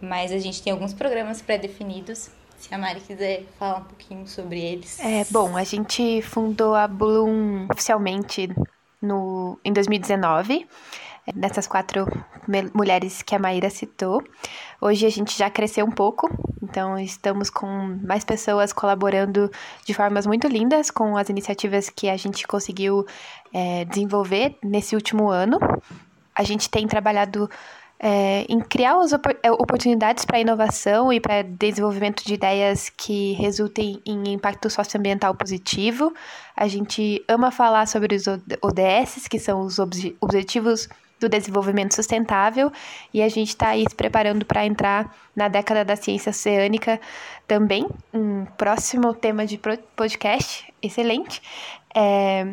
mas 0.00 0.30
a 0.30 0.38
gente 0.38 0.62
tem 0.62 0.72
alguns 0.72 0.92
programas 0.92 1.42
pré-definidos. 1.42 2.30
Se 2.58 2.72
a 2.72 2.78
Mari 2.78 3.00
quiser 3.00 3.44
falar 3.58 3.78
um 3.78 3.84
pouquinho 3.84 4.28
sobre 4.28 4.60
eles. 4.60 5.00
É, 5.00 5.26
bom, 5.30 5.56
a 5.56 5.64
gente 5.64 6.22
fundou 6.22 6.76
a 6.76 6.86
Bloom 6.86 7.66
oficialmente 7.68 8.48
no, 9.00 9.58
em 9.64 9.72
2019 9.72 10.68
nessas 11.34 11.66
quatro 11.66 12.06
mulheres 12.74 13.22
que 13.22 13.34
a 13.34 13.38
Maíra 13.38 13.70
citou. 13.70 14.22
Hoje 14.80 15.06
a 15.06 15.10
gente 15.10 15.36
já 15.38 15.48
cresceu 15.48 15.86
um 15.86 15.90
pouco, 15.90 16.28
então 16.62 16.98
estamos 16.98 17.48
com 17.48 17.98
mais 18.02 18.24
pessoas 18.24 18.72
colaborando 18.72 19.50
de 19.84 19.94
formas 19.94 20.26
muito 20.26 20.48
lindas 20.48 20.90
com 20.90 21.16
as 21.16 21.28
iniciativas 21.28 21.88
que 21.88 22.08
a 22.08 22.16
gente 22.16 22.46
conseguiu 22.46 23.06
é, 23.52 23.84
desenvolver 23.84 24.56
nesse 24.62 24.94
último 24.94 25.28
ano. 25.28 25.58
A 26.34 26.42
gente 26.42 26.68
tem 26.68 26.86
trabalhado 26.86 27.48
é, 28.02 28.44
em 28.48 28.58
criar 28.58 28.98
as 28.98 29.12
é, 29.12 29.52
oportunidades 29.52 30.24
para 30.24 30.40
inovação 30.40 31.12
e 31.12 31.20
para 31.20 31.42
desenvolvimento 31.42 32.24
de 32.24 32.34
ideias 32.34 32.90
que 32.90 33.34
resultem 33.34 34.02
em 34.04 34.32
impacto 34.32 34.68
socioambiental 34.68 35.32
positivo. 35.36 36.12
A 36.56 36.66
gente 36.66 37.24
ama 37.28 37.52
falar 37.52 37.86
sobre 37.86 38.16
os 38.16 38.24
ODS, 38.26 39.28
que 39.28 39.38
são 39.38 39.60
os 39.60 39.78
Objetivos 39.78 40.88
do 41.22 41.28
desenvolvimento 41.28 41.94
sustentável 41.94 42.72
e 43.14 43.22
a 43.22 43.28
gente 43.28 43.48
está 43.48 43.68
aí 43.68 43.84
se 43.88 43.94
preparando 43.94 44.44
para 44.44 44.66
entrar 44.66 45.14
na 45.34 45.48
década 45.48 45.84
da 45.84 45.96
ciência 45.96 46.30
oceânica 46.30 47.00
também. 47.46 47.86
Um 48.12 48.44
próximo 48.44 49.14
tema 49.14 49.46
de 49.46 49.58
podcast 49.96 50.72
excelente. 50.82 51.40
É, 51.94 52.46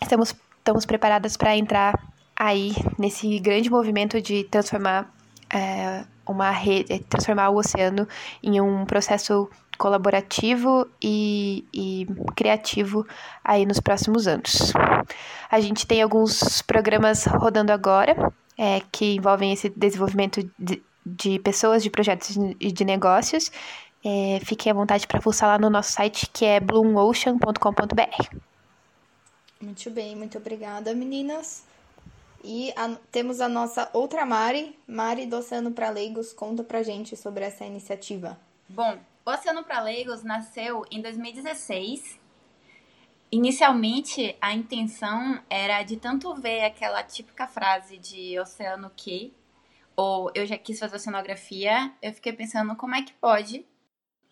estamos, 0.00 0.34
estamos 0.58 0.86
preparadas 0.86 1.36
para 1.36 1.56
entrar 1.56 1.94
aí 2.36 2.72
nesse 2.98 3.38
grande 3.40 3.68
movimento 3.68 4.20
de 4.20 4.44
transformar 4.44 5.12
é, 5.52 6.04
uma 6.26 6.50
rede, 6.50 6.98
transformar 7.00 7.50
o 7.50 7.56
oceano 7.56 8.08
em 8.42 8.60
um 8.60 8.84
processo 8.84 9.50
colaborativo 9.76 10.86
e, 11.02 11.64
e, 11.72 12.06
criativo 12.34 13.06
aí 13.44 13.66
nos 13.66 13.80
próximos 13.80 14.26
anos. 14.26 14.72
A 15.50 15.60
gente 15.60 15.86
tem 15.86 16.02
alguns 16.02 16.62
programas 16.62 17.24
rodando 17.24 17.72
agora 17.72 18.32
é, 18.56 18.80
que 18.92 19.16
envolvem 19.16 19.52
esse 19.52 19.68
desenvolvimento 19.68 20.48
de, 20.58 20.82
de 21.04 21.38
pessoas, 21.38 21.82
de 21.82 21.90
projetos 21.90 22.36
e 22.60 22.72
de 22.72 22.84
negócios. 22.84 23.50
É, 24.04 24.40
fiquem 24.44 24.70
à 24.70 24.74
vontade 24.74 25.06
para 25.06 25.20
fuçar 25.20 25.48
lá 25.48 25.58
no 25.58 25.70
nosso 25.70 25.92
site 25.92 26.28
que 26.32 26.44
é 26.44 26.60
bloomocean.com.br. 26.60 28.36
Muito 29.60 29.90
bem, 29.90 30.14
muito 30.14 30.36
obrigada, 30.36 30.94
meninas. 30.94 31.64
E 32.44 32.70
a, 32.76 32.94
temos 33.10 33.40
a 33.40 33.48
nossa 33.48 33.88
outra 33.94 34.26
Mari, 34.26 34.78
Mari 34.86 35.24
do 35.24 35.38
Oceano 35.38 35.70
para 35.70 35.88
Leigos, 35.88 36.34
conta 36.34 36.62
pra 36.62 36.82
gente 36.82 37.16
sobre 37.16 37.44
essa 37.44 37.64
iniciativa. 37.64 38.38
Bom, 38.68 38.98
o 39.26 39.30
Oceano 39.30 39.64
para 39.64 39.80
Leigos 39.80 40.22
nasceu 40.22 40.84
em 40.90 41.00
2016. 41.00 42.20
Inicialmente, 43.32 44.36
a 44.40 44.52
intenção 44.52 45.42
era 45.48 45.82
de 45.82 45.96
tanto 45.96 46.34
ver 46.34 46.64
aquela 46.64 47.02
típica 47.02 47.46
frase 47.46 47.96
de 47.96 48.38
oceano 48.38 48.92
que, 48.94 49.34
ou 49.96 50.30
eu 50.34 50.46
já 50.46 50.58
quis 50.58 50.78
fazer 50.78 50.96
oceanografia, 50.96 51.90
eu 52.02 52.12
fiquei 52.12 52.32
pensando 52.32 52.76
como 52.76 52.94
é 52.94 53.02
que 53.02 53.14
pode 53.14 53.66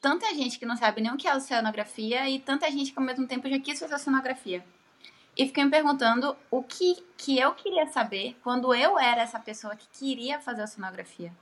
tanta 0.00 0.26
gente 0.34 0.58
que 0.58 0.66
não 0.66 0.76
sabe 0.76 1.00
nem 1.00 1.12
o 1.12 1.16
que 1.16 1.26
é 1.26 1.34
oceanografia 1.34 2.28
e 2.28 2.38
tanta 2.38 2.70
gente 2.70 2.92
que 2.92 2.98
ao 2.98 3.04
mesmo 3.04 3.26
tempo 3.26 3.48
já 3.48 3.58
quis 3.58 3.80
fazer 3.80 3.94
oceanografia. 3.94 4.64
E 5.34 5.46
fiquei 5.46 5.64
me 5.64 5.70
perguntando 5.70 6.36
o 6.50 6.62
que, 6.62 7.02
que 7.16 7.38
eu 7.38 7.54
queria 7.54 7.86
saber 7.86 8.36
quando 8.42 8.74
eu 8.74 8.98
era 8.98 9.22
essa 9.22 9.40
pessoa 9.40 9.74
que 9.74 9.88
queria 9.88 10.38
fazer 10.38 10.62
oceanografia. 10.62 11.32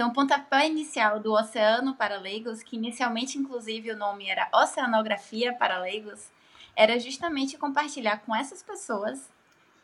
Então, 0.00 0.08
o 0.08 0.14
pontapé 0.14 0.66
inicial 0.66 1.20
do 1.20 1.34
Oceano 1.34 1.94
para 1.94 2.18
Leigos, 2.18 2.62
que 2.62 2.74
inicialmente, 2.74 3.36
inclusive, 3.36 3.90
o 3.90 3.96
nome 3.98 4.30
era 4.30 4.48
Oceanografia 4.50 5.52
para 5.52 5.78
Leigos, 5.78 6.30
era 6.74 6.98
justamente 6.98 7.58
compartilhar 7.58 8.16
com 8.20 8.34
essas 8.34 8.62
pessoas 8.62 9.28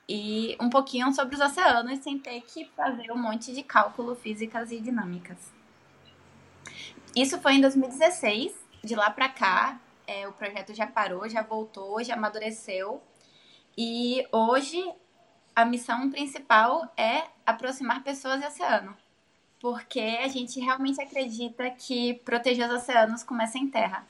e 0.08 0.56
um 0.58 0.70
pouquinho 0.70 1.12
sobre 1.12 1.34
os 1.34 1.40
oceanos 1.42 1.98
sem 1.98 2.18
ter 2.18 2.40
que 2.40 2.64
fazer 2.74 3.12
um 3.12 3.18
monte 3.18 3.52
de 3.52 3.62
cálculo, 3.62 4.14
físicas 4.16 4.72
e 4.72 4.80
dinâmicas. 4.80 5.52
Isso 7.14 7.38
foi 7.38 7.56
em 7.56 7.60
2016. 7.60 8.54
De 8.82 8.94
lá 8.94 9.10
para 9.10 9.28
cá, 9.28 9.78
é, 10.06 10.26
o 10.26 10.32
projeto 10.32 10.72
já 10.72 10.86
parou, 10.86 11.28
já 11.28 11.42
voltou, 11.42 12.02
já 12.02 12.14
amadureceu 12.14 13.02
e 13.76 14.26
hoje 14.32 14.82
a 15.54 15.66
missão 15.66 16.10
principal 16.10 16.90
é 16.96 17.24
aproximar 17.44 18.02
pessoas 18.02 18.40
do 18.40 18.46
oceano, 18.46 18.96
porque 19.66 19.98
a 19.98 20.28
gente 20.28 20.60
realmente 20.60 21.02
acredita 21.02 21.68
que 21.70 22.14
proteger 22.24 22.70
os 22.70 22.82
oceanos 22.82 23.24
começa 23.24 23.58
em 23.58 23.66
terra. 23.68 24.06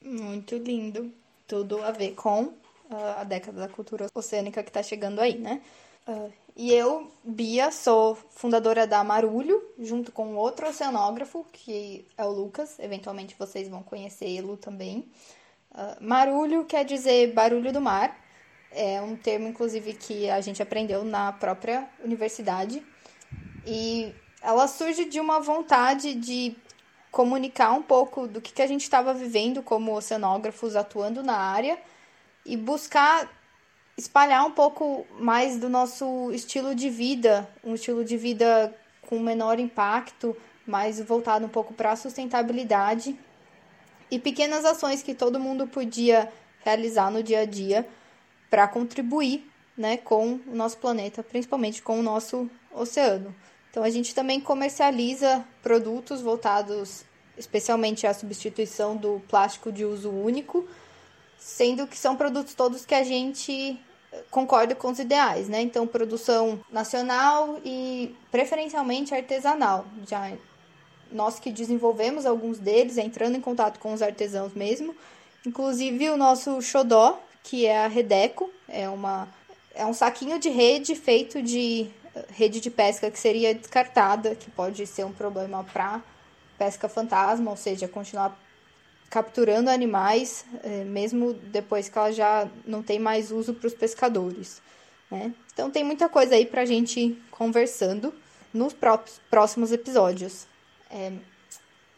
Muito 0.00 0.56
lindo. 0.56 1.12
Tudo 1.44 1.82
a 1.82 1.90
ver 1.90 2.14
com 2.14 2.44
uh, 2.44 2.54
a 3.18 3.24
década 3.24 3.62
da 3.62 3.68
cultura 3.68 4.06
oceânica 4.14 4.62
que 4.62 4.70
está 4.70 4.80
chegando 4.80 5.20
aí, 5.20 5.36
né? 5.36 5.60
Uh, 6.06 6.32
e 6.54 6.72
eu, 6.72 7.10
Bia, 7.24 7.72
sou 7.72 8.14
fundadora 8.30 8.86
da 8.86 9.02
Marulho, 9.02 9.60
junto 9.76 10.12
com 10.12 10.36
outro 10.36 10.68
oceanógrafo, 10.68 11.44
que 11.52 12.06
é 12.16 12.24
o 12.24 12.30
Lucas. 12.30 12.78
Eventualmente 12.78 13.34
vocês 13.36 13.68
vão 13.68 13.82
conhecê-lo 13.82 14.56
também. 14.56 15.10
Uh, 15.72 15.96
marulho 16.00 16.64
quer 16.64 16.84
dizer 16.84 17.32
barulho 17.32 17.72
do 17.72 17.80
mar. 17.80 18.16
É 18.70 19.02
um 19.02 19.16
termo, 19.16 19.48
inclusive, 19.48 19.94
que 19.94 20.30
a 20.30 20.40
gente 20.40 20.62
aprendeu 20.62 21.02
na 21.02 21.32
própria 21.32 21.90
universidade. 22.04 22.80
E 23.66 24.14
ela 24.44 24.68
surge 24.68 25.06
de 25.06 25.18
uma 25.18 25.40
vontade 25.40 26.14
de 26.14 26.54
comunicar 27.10 27.72
um 27.72 27.82
pouco 27.82 28.28
do 28.28 28.40
que, 28.40 28.52
que 28.52 28.60
a 28.60 28.66
gente 28.66 28.82
estava 28.82 29.14
vivendo 29.14 29.62
como 29.62 29.96
oceanógrafos 29.96 30.76
atuando 30.76 31.22
na 31.22 31.36
área 31.36 31.78
e 32.44 32.56
buscar 32.56 33.28
espalhar 33.96 34.44
um 34.44 34.50
pouco 34.50 35.06
mais 35.18 35.58
do 35.58 35.70
nosso 35.70 36.30
estilo 36.32 36.74
de 36.74 36.90
vida, 36.90 37.48
um 37.64 37.74
estilo 37.74 38.04
de 38.04 38.18
vida 38.18 38.74
com 39.02 39.18
menor 39.18 39.58
impacto, 39.58 40.36
mais 40.66 41.00
voltado 41.00 41.46
um 41.46 41.48
pouco 41.48 41.72
para 41.72 41.92
a 41.92 41.96
sustentabilidade 41.96 43.18
e 44.10 44.18
pequenas 44.18 44.64
ações 44.64 45.02
que 45.02 45.14
todo 45.14 45.40
mundo 45.40 45.66
podia 45.66 46.30
realizar 46.62 47.10
no 47.10 47.22
dia 47.22 47.40
a 47.40 47.44
dia 47.46 47.88
para 48.50 48.68
contribuir 48.68 49.50
né, 49.76 49.96
com 49.96 50.38
o 50.46 50.54
nosso 50.54 50.76
planeta, 50.78 51.22
principalmente 51.22 51.80
com 51.80 51.98
o 51.98 52.02
nosso 52.02 52.50
oceano. 52.72 53.34
Então, 53.74 53.82
a 53.82 53.90
gente 53.90 54.14
também 54.14 54.38
comercializa 54.40 55.44
produtos 55.60 56.20
voltados 56.20 57.04
especialmente 57.36 58.06
à 58.06 58.14
substituição 58.14 58.96
do 58.96 59.20
plástico 59.28 59.72
de 59.72 59.84
uso 59.84 60.12
único, 60.12 60.64
sendo 61.36 61.84
que 61.84 61.98
são 61.98 62.14
produtos 62.14 62.54
todos 62.54 62.86
que 62.86 62.94
a 62.94 63.02
gente 63.02 63.76
concorda 64.30 64.76
com 64.76 64.92
os 64.92 65.00
ideais, 65.00 65.48
né? 65.48 65.60
Então, 65.60 65.88
produção 65.88 66.60
nacional 66.70 67.58
e 67.64 68.14
preferencialmente 68.30 69.12
artesanal. 69.12 69.84
Já 70.06 70.30
nós 71.10 71.40
que 71.40 71.50
desenvolvemos 71.50 72.26
alguns 72.26 72.60
deles, 72.60 72.96
entrando 72.96 73.36
em 73.36 73.40
contato 73.40 73.80
com 73.80 73.92
os 73.92 74.02
artesãos 74.02 74.54
mesmo, 74.54 74.94
inclusive 75.44 76.10
o 76.10 76.16
nosso 76.16 76.62
xodó, 76.62 77.20
que 77.42 77.66
é 77.66 77.84
a 77.84 77.88
Redeco, 77.88 78.48
é 78.68 78.88
uma 78.88 79.26
é 79.74 79.84
um 79.84 79.92
saquinho 79.92 80.38
de 80.38 80.48
rede 80.48 80.94
feito 80.94 81.42
de 81.42 81.90
eh, 82.03 82.03
rede 82.28 82.60
de 82.60 82.70
pesca 82.70 83.10
que 83.10 83.18
seria 83.18 83.54
descartada, 83.54 84.34
que 84.34 84.50
pode 84.50 84.86
ser 84.86 85.04
um 85.04 85.12
problema 85.12 85.64
para 85.64 86.02
pesca 86.58 86.88
fantasma, 86.88 87.50
ou 87.50 87.56
seja, 87.56 87.88
continuar 87.88 88.38
capturando 89.10 89.70
animais, 89.70 90.44
é, 90.62 90.84
mesmo 90.84 91.32
depois 91.34 91.88
que 91.88 91.96
ela 91.98 92.12
já 92.12 92.48
não 92.66 92.82
tem 92.82 92.98
mais 92.98 93.30
uso 93.30 93.54
para 93.54 93.66
os 93.66 93.74
pescadores. 93.74 94.60
Né? 95.10 95.32
Então 95.52 95.70
tem 95.70 95.84
muita 95.84 96.08
coisa 96.08 96.34
aí 96.34 96.46
para 96.46 96.62
a 96.62 96.66
gente 96.66 96.98
ir 96.98 97.22
conversando 97.30 98.12
nos 98.52 98.74
próximos 99.30 99.72
episódios. 99.72 100.46
É, 100.90 101.12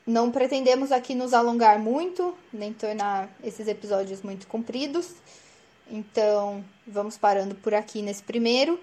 não 0.07 0.31
pretendemos 0.31 0.92
aqui 0.92 1.14
nos 1.14 1.35
alongar 1.35 1.79
muito, 1.79 2.37
nem 2.52 2.72
tornar 2.72 3.29
esses 3.42 3.66
episódios 3.66 4.22
muito 4.22 4.46
compridos. 4.46 5.14
Então, 5.90 6.64
vamos 6.87 7.16
parando 7.16 7.55
por 7.55 7.74
aqui 7.74 8.02
nesse 8.02 8.22
primeiro. 8.22 8.79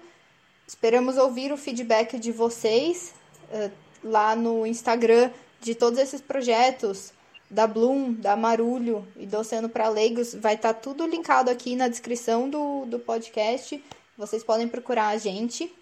Esperamos 0.66 1.16
ouvir 1.16 1.52
o 1.52 1.56
feedback 1.56 2.18
de 2.18 2.32
vocês 2.32 3.14
uh, 3.50 3.70
lá 4.02 4.34
no 4.34 4.66
Instagram 4.66 5.30
de 5.60 5.74
todos 5.74 5.98
esses 5.98 6.20
projetos 6.20 7.12
da 7.50 7.66
Bloom, 7.66 8.12
da 8.14 8.36
Marulho 8.36 9.06
e 9.16 9.26
do 9.26 9.38
Oceano 9.38 9.68
para 9.68 9.88
Leigos. 9.88 10.34
Vai 10.34 10.54
estar 10.54 10.74
tá 10.74 10.80
tudo 10.80 11.06
linkado 11.06 11.50
aqui 11.50 11.76
na 11.76 11.88
descrição 11.88 12.48
do, 12.48 12.86
do 12.86 12.98
podcast. 12.98 13.82
Vocês 14.16 14.42
podem 14.42 14.66
procurar 14.66 15.08
a 15.08 15.18
gente. 15.18 15.72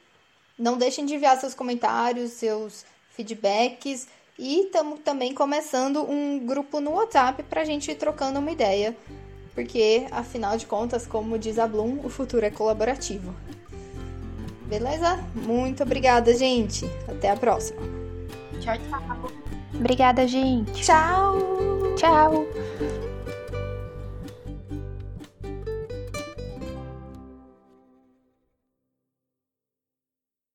Não 0.59 0.77
deixem 0.77 1.07
de 1.07 1.15
enviar 1.15 1.39
seus 1.39 1.55
comentários, 1.55 2.33
seus 2.33 2.85
feedbacks. 3.11 4.09
E 4.39 4.63
estamos 4.63 5.01
também 5.01 5.35
começando 5.35 6.03
um 6.03 6.39
grupo 6.39 6.81
no 6.81 6.93
WhatsApp 6.93 7.43
para 7.45 7.61
a 7.61 7.65
gente 7.65 7.91
ir 7.91 7.95
trocando 7.95 8.39
uma 8.39 8.51
ideia 8.51 8.97
porque 9.55 10.07
afinal 10.11 10.57
de 10.57 10.67
contas, 10.67 11.07
como 11.07 11.39
diz 11.39 11.59
a 11.59 11.67
Bloom, 11.67 12.01
o 12.05 12.09
futuro 12.09 12.45
é 12.45 12.51
colaborativo. 12.51 13.35
Beleza? 14.73 15.23
Muito 15.35 15.83
obrigada, 15.83 16.35
gente. 16.35 16.91
Até 17.07 17.31
a 17.31 17.37
próxima. 17.37 17.83
Tchau, 18.59 18.75
tchau. 18.79 19.31
Obrigada, 19.75 20.27
gente. 20.27 20.83
Tchau. 20.83 21.37
Tchau. 21.95 22.47